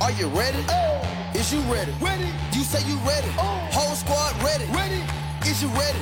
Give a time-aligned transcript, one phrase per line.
[0.00, 0.64] Are you ready?
[0.68, 1.02] Oh.
[1.34, 1.90] Is you ready?
[2.00, 2.30] Ready.
[2.52, 3.28] You say you ready.
[3.72, 4.64] Whole squad ready.
[4.72, 5.02] Ready.
[5.42, 5.98] Is you ready?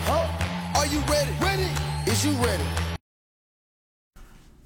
[0.74, 1.32] Are you ready?
[1.40, 1.70] Ready.
[2.04, 2.62] Is you ready?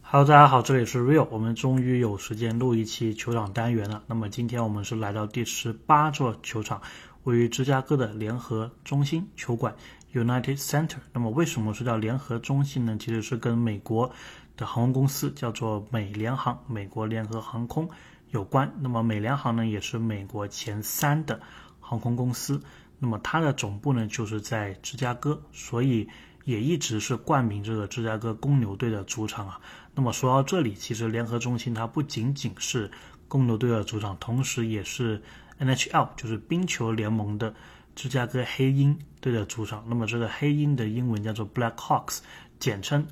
[0.03, 4.03] Hello，大家好，这里是 Real，我们终于有时间录一期球场单元了。
[4.09, 6.83] 那么今天我们是来到第十八座球场，
[7.23, 9.73] 位于芝加哥的联合中心球馆
[10.13, 10.97] United Center。
[11.13, 12.97] 那么为什么说叫联合中心呢？
[12.99, 14.11] 其实是跟美国
[14.57, 17.89] 的航空公司叫做美联航，美国联合航空
[18.31, 18.73] 有关。
[18.81, 21.41] 那么美联航呢，也是美国前三的
[21.81, 22.61] 航空公司。
[22.99, 26.09] 那么它的总部呢，就是在芝加哥，所以
[26.45, 29.61] 也一直是冠名这个芝加哥公牛队的主场啊。
[29.95, 32.91] 那么说到这里，其实联合中心它不仅仅是
[33.27, 35.23] 公牛队的主场，同时也是
[35.59, 37.55] NHL，就是冰球联盟的
[37.95, 39.85] 芝加哥黑鹰队的主场。
[39.89, 42.21] 那么这个黑鹰的英文叫做 Black Hawks，
[42.59, 43.07] 简称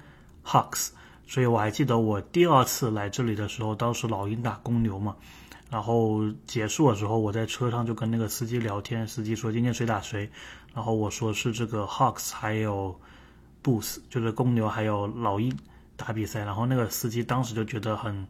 [0.45, 0.91] Hawks。
[1.29, 5.15] 所以我还记得我第二次来这里的时候，当时老鹰打公牛嘛，
[5.71, 10.31] 然后结束的时候，我在车上就跟那个司机聊天，司机说今天谁打谁，
[10.75, 12.99] 然后我说是这个 Hawks 还有
[13.63, 15.55] Bulls，就是公牛还有老鹰
[15.97, 18.27] 打比赛，然后那个司机当时就觉得很，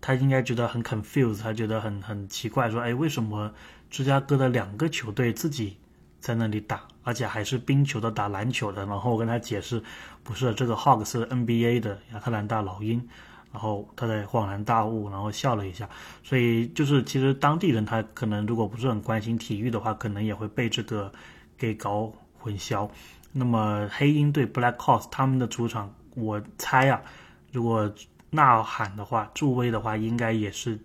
[0.00, 3.52] 他应该觉得很 confused，他觉得很很奇怪，说哎为什么
[3.90, 5.76] 芝加哥的两个球队自己
[6.20, 9.82] 在那里打，而且还是冰球的打篮球的，然后我跟他解释，
[10.22, 13.04] 不是这个 Hawk 是 NBA 的亚特兰大老鹰。
[13.52, 15.88] 然后他在恍然大悟，然后笑了一下。
[16.22, 21.10] 所以就是其实当地人他可能如果不是很关心体育的话，可能也会被这个
[21.58, 22.88] 给搞混淆。
[23.32, 27.02] 那么黑鹰队 Black Hawks 他们的主场，我猜啊，
[27.50, 27.92] 如果
[28.30, 30.78] 呐喊的话，助威的话，应该也是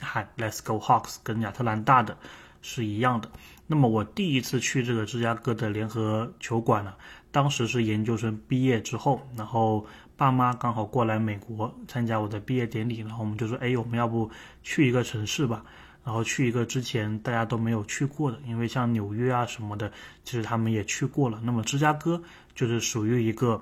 [0.00, 2.16] 喊 Let's Go Hawks，跟亚特兰大的
[2.60, 3.28] 是一样的。
[3.72, 6.92] 那么我第一次去这个芝加哥的联合球馆呢，
[7.30, 9.86] 当时是研究生毕业之后，然后。
[10.14, 14.30] 爸妈刚好过来美国参加我的毕业典礼，然后我们就说：“哎，我们要不
[14.62, 15.64] 去一个城市吧？
[16.04, 19.90] 然后去一个之前大家都没有去过的，因为像纽约啊什么的，
[20.22, 21.40] 其实他们也去过了。
[21.42, 22.22] 那么芝加哥
[22.54, 23.60] 就是属于一个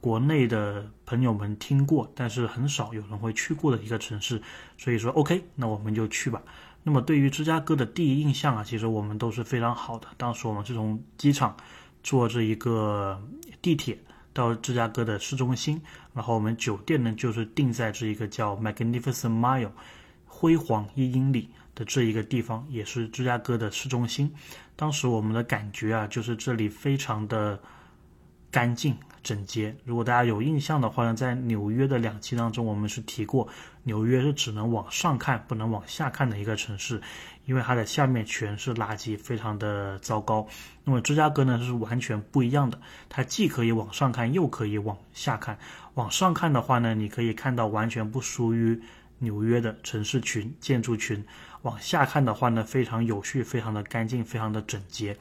[0.00, 4.40] 国内的朋友们听过，但是很少有人会去过的一个城市。
[4.78, 6.40] 所以说，OK，那我们就去吧。
[6.88, 10.08] 那么对于芝加哥的第一印象啊，其实我们都是非常好的。
[10.16, 11.54] 当时我们是从机场
[12.02, 13.22] 坐这一个
[13.60, 13.98] 地铁。”
[14.34, 15.82] 到芝加哥的市中心，
[16.14, 19.72] 然后我们酒店呢就是定在这一个叫 Magnificent Mile，
[20.26, 24.32] 辉煌一英里的这一个地方，也是芝加哥的市中心。
[24.76, 27.60] 当时我们的感觉啊，就是这里非常的
[28.48, 28.96] 干净
[29.28, 29.76] 整洁。
[29.84, 33.46] 如果大家有印象的话呢，在纽约的两期当中，我们是提过，
[33.82, 36.98] 纽约是只能往上看，不能往下看的一个城市。
[37.44, 40.46] 因为它的下面全是垃圾，非常的糟糕。
[40.84, 42.80] 那么芝加哥呢是完全不一样的，
[43.10, 45.58] 它既可以往上看，又可以往下看。
[45.92, 48.80] 往上看的话呢，你可以看到完全不输于
[49.18, 51.22] 纽约的城市群、建筑群；
[51.62, 55.14] 往下看的话呢，非常有序，非常的干净，非常的整洁。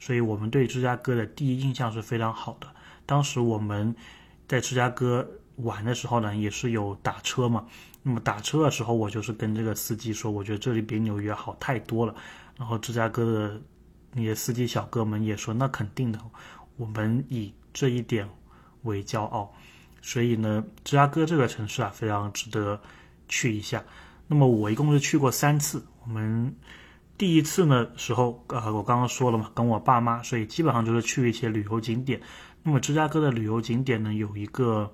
[0.00, 2.66] 所以我们对芝加哥的第一印象是非常好的。
[3.12, 3.94] 当时我们
[4.48, 7.66] 在芝加哥玩的时候呢，也是有打车嘛。
[8.02, 12.14] 那么打车的时候，我就是跟这个司机说，我觉得这里比纽约好太多了。
[12.56, 13.60] 然后芝加哥的
[14.14, 16.18] 那些司机小哥们也说，那肯定的，
[16.78, 18.26] 我们以这一点
[18.84, 19.52] 为骄傲。
[20.00, 22.80] 所以呢，芝加哥这个城市啊，非常值得
[23.28, 23.84] 去一下。
[24.26, 25.84] 那么我一共是去过三次。
[26.02, 26.56] 我们
[27.18, 32.18] 第一次呢时候，呃，我刚刚说了嘛，跟我爸妈，所以基本上就是去一些旅游景点。
[32.62, 34.92] 那么芝加哥的旅游景点呢，有一个。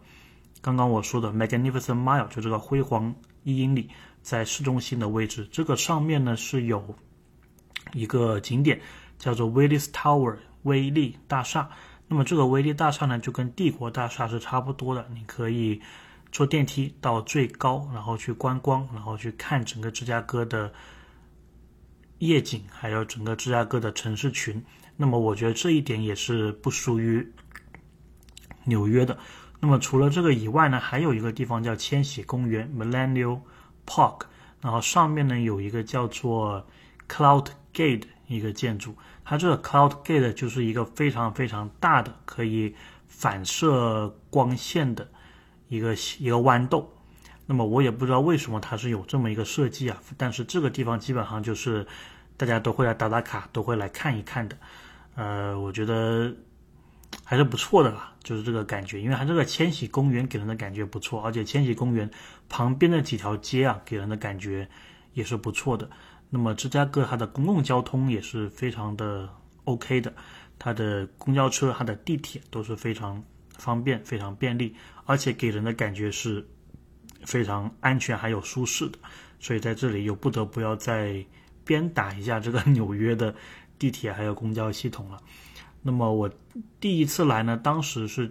[0.61, 3.15] 刚刚我说的 Magnificent Mile 就这个辉煌
[3.45, 3.89] 一英里，
[4.23, 5.47] 在市中心的位置。
[5.53, 6.97] 这个上面呢是有
[7.93, 8.81] 一个景点
[9.21, 11.71] 叫做 Willis Tower 威利大厦。
[12.09, 15.81] 那么这个威利大厦呢就跟帝国大厦是差不多的，你可以
[16.33, 20.73] 坐电梯到最高，然后去观光，然后去看整个芝加哥的
[22.19, 24.61] 夜景，还有整个芝加哥的城市群。
[24.97, 27.25] 那么我觉得这一点也是不输于
[28.69, 29.19] 纽约的。
[29.61, 33.41] 那么除了这个以外呢，还有一个地方叫千禧公园 （Millennial
[33.85, 34.21] Park），
[34.61, 36.65] 然后上面呢有一个叫做
[37.09, 38.95] Cloud Gate 一个建筑，
[39.25, 42.73] 它这个 Cloud Gate 就是一个非常非常大的可以
[43.09, 45.09] 反射光线的
[45.69, 46.89] 一个一个豌豆。
[47.45, 51.85] 那么我也不知道为什么它是有这么一个设计啊，但是这个地方基本上就是
[52.37, 54.57] 大家都会来打打卡，都会来看一看的。
[55.17, 56.33] 呃，我觉得。
[57.31, 62.11] 还是不错的啦，就是这个感觉，因为它这个千禧公园给人的感觉不错，而且千禧公园
[62.49, 64.67] 旁边的几条街啊，给人的感觉
[65.13, 65.91] 也是不错的。
[66.31, 69.29] 那么芝加哥它的公共交通也是非常的
[69.65, 70.11] OK 的，
[70.59, 73.23] 它的公交车、它的地铁都是非常
[73.59, 76.43] 方便、非常便利，而且给人的感觉是
[77.27, 78.99] 非常安全还有舒适的。
[79.39, 81.23] 所以在这里又不得不要再
[81.63, 83.35] 鞭打一下这个 纽约的
[83.79, 85.19] 地铁还有公交系统了。
[85.89, 86.31] 那么我
[86.81, 88.31] 第一次来呢，当时是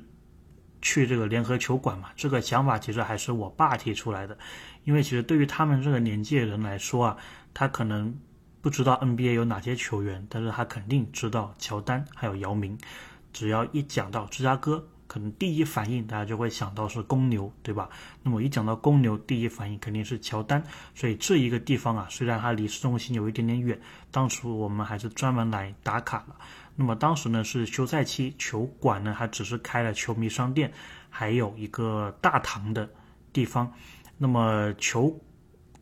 [0.79, 4.37] 去这个联合球馆嘛，这个想法其实还是我爸提出来的，
[4.83, 7.17] 因为其实对于他们这个年纪的人来说啊，
[7.55, 8.15] 他可能
[8.61, 12.77] 不知道 NBA 有哪些球员，但是他肯定知道乔丹还有姚明。
[13.33, 17.89] 只要一讲到芝加哥，可能第一反应大家就会想到是公牛，对吧？
[18.21, 20.63] 那么一讲到公牛，第一反应肯定是乔丹。
[20.93, 23.79] 所以这一个地方啊，虽然它离市中心有一点点远，
[24.11, 26.35] 当初我们还是专门来打卡了。
[26.79, 30.71] 那么当时呢是休赛期，球馆呢还只是开了球迷商店，
[31.09, 32.87] 还有一个大堂的
[33.33, 33.73] 地方。
[34.17, 35.19] 那么球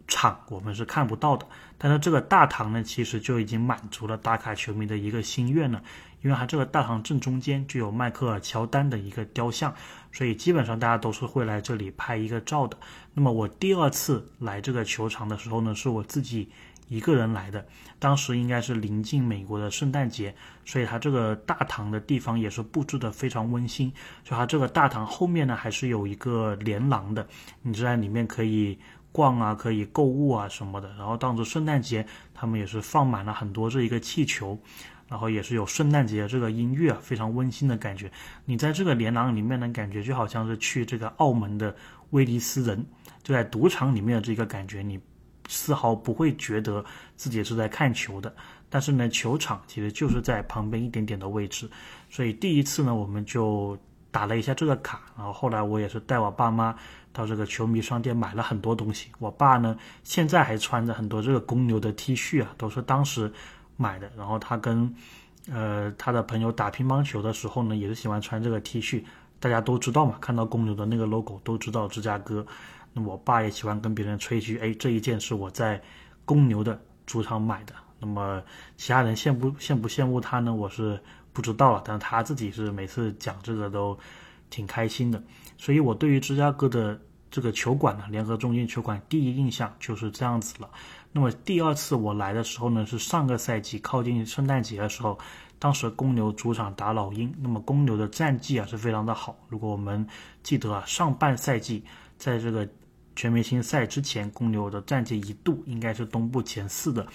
[0.07, 1.45] 场我们是看不到的，
[1.77, 5.83] 但是这个大堂呢，其实就已经满足了打卡球迷的一个心愿了。
[6.21, 9.71] 因为它这个大堂正中间就有迈克尔乔丹的一个雕像，
[10.11, 12.75] 所以基本上大家都是会来这里拍一个照的。
[13.13, 16.49] 那么我第二次来这个球场的时候呢，是我自己
[16.87, 17.65] 一个人来的，
[17.99, 20.33] 当时应该是临近美国的圣诞节，
[20.65, 23.91] 所以它这个大堂的地方也是布置的非常温馨。
[24.23, 27.27] 就它这个大堂后面呢，还是有一个连廊的，
[27.61, 28.77] 你就在里面可以
[29.11, 30.89] 逛啊，可以购物啊什么的。
[30.97, 34.59] 然后当时圣诞节，他们也是放满了很多这一个气球。
[35.07, 38.11] 然后也是有圣诞节的这个音乐，非常温馨的感觉。
[38.43, 41.75] 你在这个连廊里面呢，感觉就好像是去这个澳门的
[42.09, 42.83] 威尼斯人，
[43.21, 44.99] 就在赌场里面的这个感觉，你
[45.47, 46.83] 丝毫不会觉得
[47.15, 48.33] 自己是在看球的。
[48.69, 51.69] 但是呢，球场其实就是在旁边一点点的位置。
[52.09, 53.77] 所以第一次呢，我们就
[54.11, 55.01] 打了一下这个卡。
[55.17, 56.75] 然后后来我也是带我爸妈
[57.13, 59.09] 到这个球迷商店买了很多东西。
[59.19, 63.31] 我爸呢，现在还穿着很多这个公牛的 T 恤啊，都是当时。
[63.77, 64.95] 买的，然后他跟，
[65.51, 69.03] 呃，他的朋友打乒乓球的时候呢，也是喜欢穿这个 T 恤。
[69.37, 72.45] 大家都知道嘛，看到公牛的那个 logo 都知道芝加哥。
[72.97, 75.81] 那我爸也喜欢跟别人吹嘘，哎，这一件是我在
[76.23, 77.73] 公牛的主场买的。
[77.99, 78.41] 那么
[78.77, 80.55] 其他人羡不羡不羡慕他呢？
[80.55, 80.97] 我是
[81.33, 83.97] 不知道了，但他自己是每次讲这个都
[84.49, 85.21] 挺开心的。
[85.57, 86.97] 所以我对于芝加哥的
[87.29, 90.69] 这个球馆呢，联合中心球馆，第一印象就是这样子了。
[91.11, 95.17] 那么第二次我来的时候呢，是上个赛季靠近圣诞节的时候，
[95.59, 97.33] 当时公牛主场打老鹰。
[97.41, 99.37] 那么公牛的战绩啊是非常的好。
[99.47, 100.05] 如果我们
[100.43, 101.83] 记得啊，上半赛季
[102.17, 102.67] 在这个
[103.15, 107.05] 全明星赛之前，公牛的战绩一度应该是东部前四的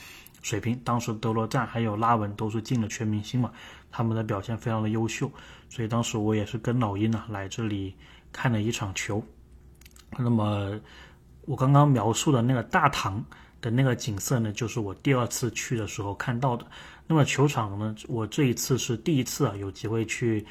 [0.43, 0.79] 水平。
[0.85, 3.52] 当时德罗赞还有拉文都是进了全明星嘛，
[3.91, 5.31] 他们的表现非常的优秀。
[5.69, 7.94] 所以当时我也是跟老鹰呢来这里
[8.32, 9.23] 看了一场球。
[10.19, 10.81] 那么
[11.43, 13.25] 我刚刚描述的那个大堂。
[13.62, 16.67] 的那个景色呢，就是我第二次去的时候看到的。
[17.06, 20.47] 那么球场呢，我这一次是第一次啊，有机会去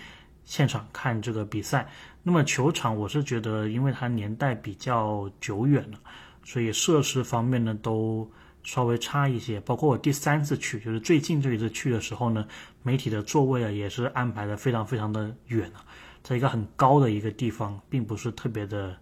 [0.45, 1.89] 现场看这个比赛。
[2.23, 5.97] 那么球场，我是觉得，因为它年代比较久远了，
[6.43, 8.29] 所以设施方面呢都
[8.63, 9.59] 稍微差一些。
[9.61, 12.45] 包括我第三次去，就是最近这一次去的时候呢，
[12.83, 15.83] 媒体的座位啊也是安排的非常非常的远啊，
[16.23, 18.95] 在一个很高的一个地方，并不是特别的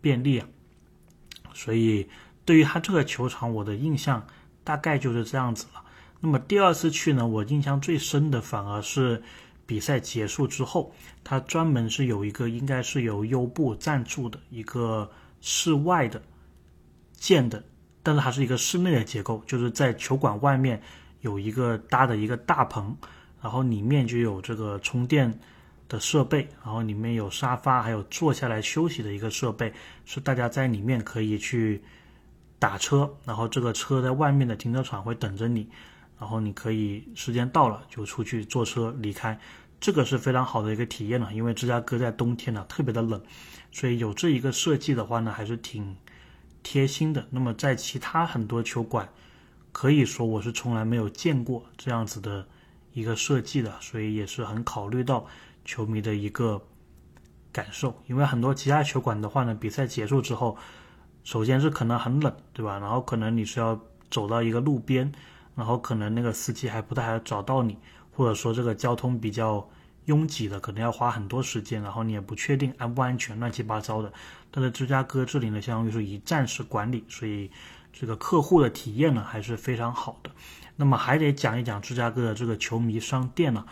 [0.00, 0.46] 便利啊，
[1.52, 2.08] 所以。
[2.46, 4.22] 对于他这个球场，我的印象
[4.64, 5.82] 大概就是这样子了。
[6.20, 9.22] 那么第二次去呢，我印象最深的反而是
[9.66, 16.20] 比赛结束之后，他专门是有一个应该是由优步赞助的一个室外的
[17.12, 17.62] 建的，
[18.02, 20.80] 但是它是一个室内的结构，就是在球馆外面
[21.20, 22.96] 有一个搭的一个大棚，
[23.40, 25.32] 然后里面就有这个充电
[25.88, 29.72] 的设备，然后里面有沙发，还有坐下来休息的一个设备，
[30.04, 31.82] 是大家在里面可以去。
[32.56, 35.68] 打车，然后这个车在外面的停车场会等着你，
[36.18, 39.38] 然后你可以时间到了就出去坐车离开，
[39.80, 41.32] 这个是非常好的一个体验了。
[41.32, 43.22] 因为芝加哥在冬天呢特别的冷，
[43.72, 45.96] 所以有这一个设计的话呢还是挺
[46.62, 47.26] 贴心的。
[47.30, 49.08] 那么在其他很多球馆，
[49.72, 52.46] 可以说我是从来没有见过这样子的
[52.92, 55.26] 一个设计的，所以也是很考虑到
[55.64, 56.62] 球迷的一个
[57.52, 58.02] 感受。
[58.06, 60.56] 因为很多其他球馆的话呢，比赛结束之后。
[61.26, 62.78] 首先是可能很冷，对吧？
[62.78, 63.80] 然后可能你是要
[64.10, 65.10] 走到一个路边，
[65.54, 67.78] 然后可能那个司机还不太好找到你，
[68.10, 69.68] 或者说这个交通比较
[70.06, 74.12] 拥挤的，可能要花很多时间，然后你也不确定安不安全，乱七八糟的。
[74.50, 77.50] 但是芝加哥这里呢，相当于是一站式管理，所以
[77.92, 80.30] 这个客户的体验呢还是非常好的。
[80.76, 83.64] 那么还得讲一讲芝加哥的这个球迷商店呢，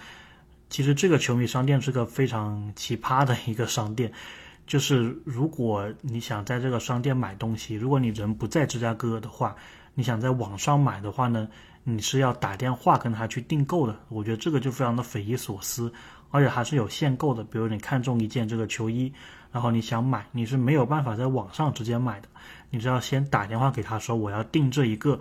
[0.71, 4.12] 其实这个球迷商店是个非常奇葩的一个商店。
[4.65, 9.57] 就是如果你想在这个商店买东西，如果你人不在芝加哥的话，
[9.95, 11.49] 你想在网上买的话呢，
[11.85, 13.95] 你是要打电话跟他去订购的。
[14.09, 15.93] 我觉得这个就非常的匪夷所思，
[16.31, 17.45] 而且还是有限购的。
[17.45, 19.13] 比如你看中一件这个球衣，
[19.53, 22.29] 然后你想买，你是没有办法在网上直接买的，
[22.71, 25.21] 你只要先打电话给他说我要订这一个，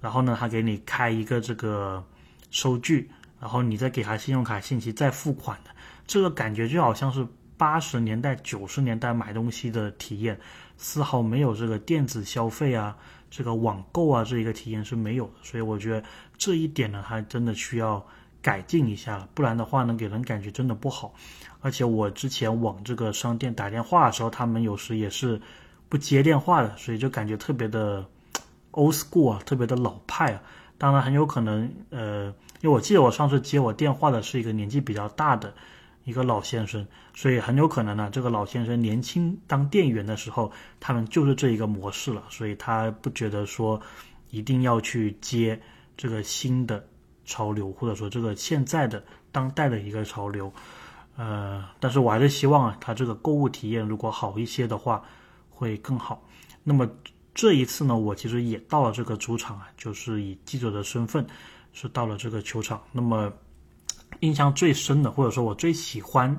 [0.00, 2.02] 然后呢，他给你开一个这个
[2.50, 5.70] 收据，然后你再给他信用卡信息再付款的，
[6.06, 10.38] 这个感觉就好像是八十年代九十年代买东西的体验，
[10.76, 12.96] 丝毫没有这个电子消费啊，
[13.30, 15.32] 这个网购啊这一个体验是没有的。
[15.42, 16.02] 所以我觉得
[16.36, 18.04] 这一点呢，还真的需要
[18.42, 21.14] 改进一下了，不然的话呢，给人感觉真的不好。
[21.60, 25.40] 而且我之前往这个商店打电话的时候，他们有时也是
[25.88, 28.04] 不接电话的，所以就感觉特别的
[28.72, 30.42] old school 啊，特别的老派啊。
[30.78, 32.26] 当然很有可能，呃，
[32.60, 35.52] 因为我记得我上次接我电话的是一个年纪比较大的
[36.06, 43.80] 一个老先生，所以很有可能呢，这个老先生年轻当店员的时候，他们就是这一个模式了，所以他不觉得说
[44.30, 45.60] 一定要去接
[45.96, 46.86] 这个新的
[47.24, 50.52] 潮流，或者说这个现在的当代的一个潮流。
[51.16, 55.02] 呃，但是我还是希望啊，他这个购物体验如果好一些的话，
[55.50, 56.22] 会更好。
[56.62, 56.88] 那么
[57.34, 61.26] 这一次呢，我其实也到了这个主场啊，就是以记者的身份
[61.72, 62.80] 是到了这个球场。
[62.92, 63.32] 那么
[64.20, 66.38] 印象最深的，或者说我最喜欢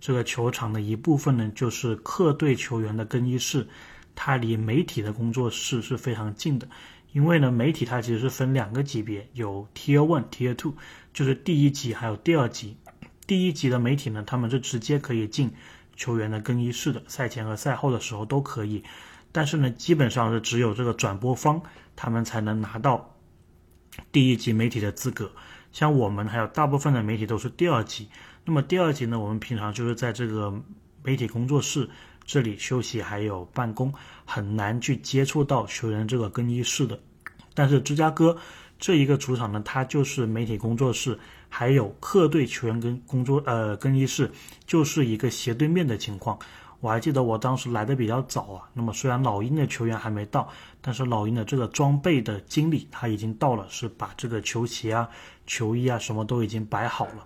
[0.00, 3.66] 这个球场的一部分呢，就是客队球员的更衣室，
[4.14, 6.68] 它离媒体的工作室是非常近的。
[7.12, 10.74] 因为呢，媒体它其实是分两个级别，有 Tier One、Tier Two，
[11.14, 12.76] 就是第一级还有第二级。
[13.26, 15.50] 第一级的媒体呢，他们是直接可以进
[15.96, 18.82] 球员的更衣室的，赛前和赛后的时候都可以。
[19.32, 21.60] 但是呢，基本上是只有这个转播方
[21.96, 23.14] 他们才能拿到
[24.12, 25.30] 第一级媒体的资格。
[25.72, 28.08] 像我们还有大部分的媒体都是第二级。
[28.44, 30.52] 那么第二级呢，我们平常就是在这个
[31.02, 31.88] 媒体工作室
[32.24, 33.92] 这里休息还有办公，
[34.24, 36.98] 很难去接触到球员这个更衣室的。
[37.54, 38.36] 但是芝加哥
[38.78, 41.18] 这一个主场呢，它就是媒体工作室。
[41.50, 44.30] 还有客队球员跟工作呃更衣室
[44.66, 46.38] 就是一个斜对面的情况。
[46.80, 50.46] 我还记得我当时来的比较早啊，那么虽然老鹰的球员还没到，
[50.82, 55.08] 但是老鹰的这个装备的经理他已经到了，是把这个球鞋啊、
[55.48, 57.24] 球衣啊什么都已经摆好了。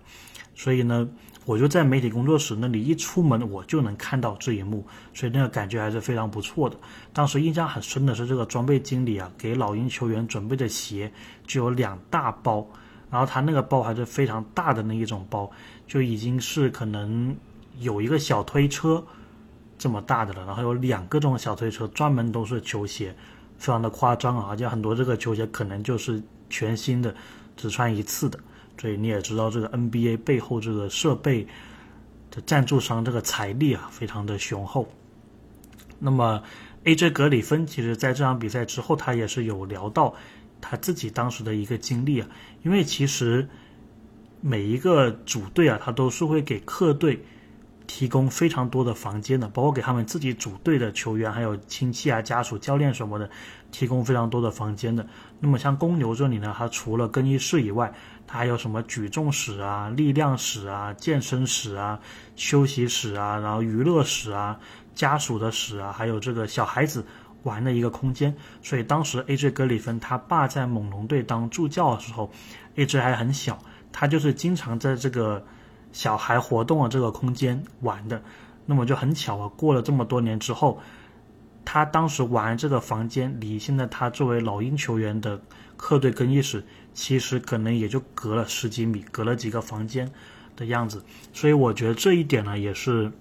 [0.55, 1.07] 所以呢，
[1.45, 6.75] 我就在媒体工作室那里一出门我就能看到这一幕，所以那个感觉还是非常不错的。
[7.13, 11.11] 当时印象很深的是这个装备经理啊给老鹰球员准备的鞋
[11.45, 12.67] 就有两大包。
[13.11, 15.47] 然后他那个包还是非常大的那一种包，
[15.85, 17.35] 就已经是可能
[17.77, 19.03] 有一个小推车
[19.77, 20.43] 这么大的了。
[20.47, 23.15] 然后有两个这种小推车，专门都是球鞋，
[23.59, 24.47] 非常的夸张啊！
[24.49, 27.13] 而且很多这个球鞋可能就是全新的，
[27.55, 28.39] 只穿一次的。
[28.79, 31.47] 所以你也知道，这个 NBA 背后这个设备
[32.31, 34.87] 的赞助商这个财力啊，非常的雄厚。
[35.99, 36.43] 那么
[36.83, 40.13] AJ 格里芬其实在这场比赛之后，他也是有聊到。
[40.65, 42.27] 他自己当时的一个经历啊，
[42.63, 43.47] 因为其实
[44.39, 47.21] 每一个主队啊，他都是会给客队
[47.87, 53.29] 提供非常多的房间的，包括给他们自己组队的球员、还有亲戚啊、家属、教练什么的，
[53.71, 55.05] 提供非常多的房间的。
[55.39, 57.93] 那么像公牛这里呢，它除了更衣室以外，
[58.25, 61.99] 它还有什么举重室啊、力量室啊、健身室啊、
[62.35, 64.59] 休息室啊，然后娱乐室啊、
[64.95, 67.05] 家属的室啊，还有这个小孩子。
[67.43, 69.51] 玩的一个空间，所以当时 A.J.
[69.51, 72.31] 格里芬他爸在猛龙队当助教的时候
[72.75, 73.01] ，A.J.
[73.01, 73.59] 还很小，
[73.91, 75.45] 他就是经常在这个
[75.93, 78.21] 小孩活动的这个空间玩的。
[78.65, 80.79] 那么就很巧啊，过了这么多年之后，
[81.63, 85.41] 他当时玩这个房间离现在他作为老鹰球员的
[85.75, 90.09] 客队更衣室，其实可能也就隔了十几米，隔了几个房间
[90.55, 91.03] 的样子。
[91.33, 93.11] 所以我觉得这一点呢，也是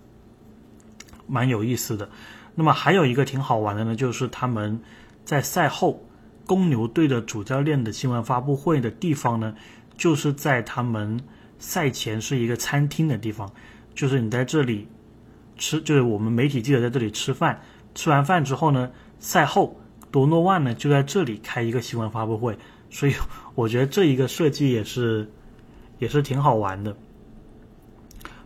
[1.26, 2.08] 蛮有意思的。
[2.54, 4.80] 那么还有一个挺好玩的呢，就是他们
[5.24, 6.04] 在赛后
[6.46, 9.56] 公牛队的主教练的新闻发布会的地方呢，
[9.96, 11.18] 就是在他们
[11.62, 13.48] 赛前是一个餐厅的地方，
[13.94, 14.88] 就是你在这里
[15.56, 17.62] 吃，就是我们媒体记者在这里吃饭，
[17.94, 18.90] 吃完饭之后呢，
[19.20, 22.58] 赛后多诺万呢就在这里开一个新闻发布会，
[22.90, 23.14] 所以
[23.54, 25.30] 我觉得这一个设计也是
[25.98, 26.96] 也是挺好玩的。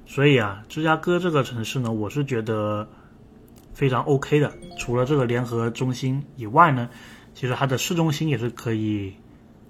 [0.04, 2.86] 所以啊，芝加哥这个城市呢，我是觉得。
[3.76, 6.88] 非常 OK 的，除了这个联合中心以外呢，
[7.34, 9.12] 其实它的市中心也是可以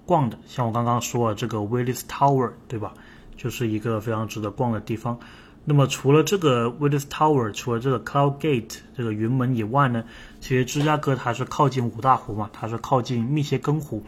[0.05, 0.39] 逛的。
[0.47, 2.93] 像我刚刚说的这个 Willis Tower，对吧？
[3.37, 5.17] 就是一个非常值得逛的地方。
[5.63, 10.03] 那么除了这个 Willis Tower，除了这个 Cloud Gate 这个云门以外呢，
[10.41, 14.03] 其实芝加哥它是靠近五大湖嘛，它是靠近密歇根湖，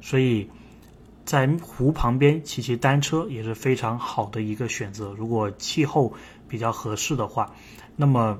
[0.00, 0.50] 所以
[1.24, 5.14] 在湖旁边骑骑单车也是非常好的一个选择。
[5.16, 6.14] 如果气候
[6.48, 7.52] 比较合适的话，
[7.96, 8.38] 那么。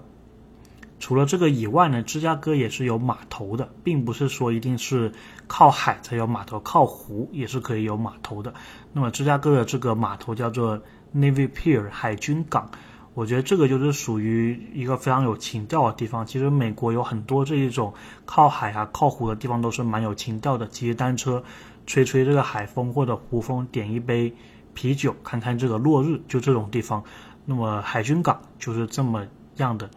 [1.04, 5.12] 除了这个以外呢，芝加哥也是有码头的，并不是说一定是
[5.46, 8.54] 靠海才有码头，靠湖也是可以有码头的。
[8.90, 10.80] 那么芝加哥的这个码头叫做
[11.14, 12.70] Navy Pier 海军港，
[13.12, 16.24] 我觉得这个就是属于一个非常有情调的地方。
[16.24, 17.92] 其实美国有很多这一种
[18.24, 21.44] 靠海啊、靠湖的地方都是蛮有情调的，骑单车，
[21.84, 24.34] 吹吹这个海风或者湖风，点一杯
[24.72, 27.04] 啤酒，看看这个落日，就这种地方。
[27.44, 29.90] 那么海军港就是这么样的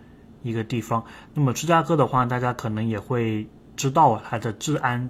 [0.48, 1.04] 一个地方。
[1.34, 5.10] 那么芝加哥的话，大家可能也会知道，它的治安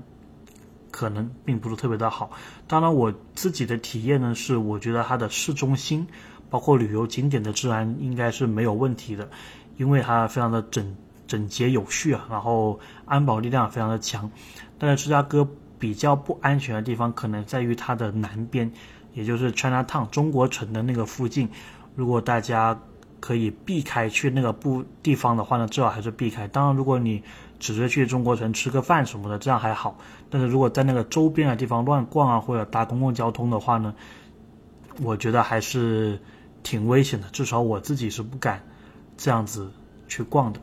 [0.91, 2.32] 可能并不是特别的好。
[2.67, 6.08] 当然，我自己的体验呢是，我觉得它的市中心。
[6.50, 9.29] 包括旅游景点的治安应该是没有问题的，
[9.75, 10.96] 因为它非常的整
[11.27, 14.32] 整洁有序啊，然后安保力量非常的强。
[14.79, 15.46] 但是芝加哥
[15.77, 18.72] 比较不安全的地方可能在于它的南边，
[19.13, 21.50] 也就是 China Town 中国城的那个附近。
[21.96, 22.79] 如果大家
[23.20, 26.48] 可以避开去那个不地方的话呢，最好还是避开。
[26.48, 27.24] 当然，如果你
[27.60, 29.98] 只是去中国城吃个饭什么的，这样还好。
[30.30, 33.96] 但是如果在那个周边的地方乱逛啊，或者搭公共交通的话呢，
[35.02, 36.20] 我觉得还是。
[36.64, 38.62] 挺危险的，至少我自己是不敢
[39.16, 39.72] 这样子
[40.10, 40.60] 去逛的。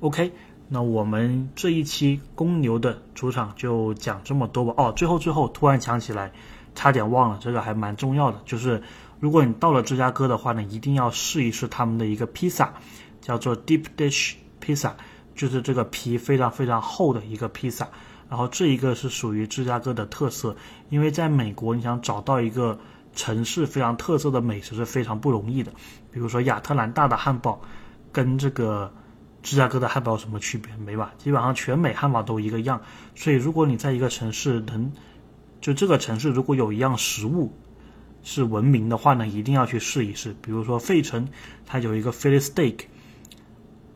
[0.00, 0.30] OK，
[0.68, 4.74] 那我们这一期公牛的主场就讲这么多吧。
[4.76, 6.32] 哦，最后最后突然想起来，
[6.74, 8.82] 差点忘了，这个还蛮重要的，就是
[9.20, 12.74] 如果你到了芝加哥的话呢，一定要试一试他们的一个披萨，
[13.20, 14.92] 叫做 Deep Dish Pizza，
[15.34, 17.88] 就是这个皮非常非常厚的一个披萨。
[18.28, 20.54] 然后这一个是属于芝加哥的特色，
[20.90, 22.78] 因为在美国你想找到一个。
[23.14, 25.72] 城市非常特色的美食是非常不容易的，
[26.12, 27.60] 比如说亚特兰大的汉堡，
[28.12, 28.92] 跟这个
[29.42, 30.72] 芝加哥的汉堡有什么区别？
[30.76, 31.12] 没吧？
[31.18, 32.80] 基本上全美汉堡都一个样。
[33.16, 34.92] 所以如果你在一个城市能，
[35.60, 37.52] 就这个城市如果有一样食物
[38.30, 40.36] 是闻名的话呢，一定要去试一试。
[40.42, 41.26] 比如说费城，
[41.64, 42.80] 它有一个 Philly Steak，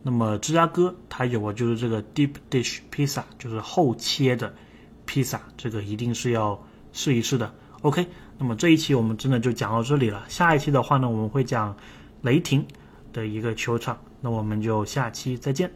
[0.03, 4.55] 那么芝加哥它有个，就是这个 Deep Dish Pizza，就是厚切的
[5.05, 7.55] 披萨，这个一定是要试一试的。
[7.83, 8.07] OK。
[8.39, 10.25] 那么这一期我们真的就讲到这里了。
[10.29, 11.77] 下一期的话呢，我们会讲
[12.23, 12.67] 雷霆
[13.13, 13.97] 的一个球场。
[14.23, 15.71] 那我们就下期再见。